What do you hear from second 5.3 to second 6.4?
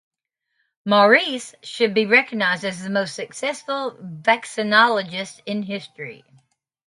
in history.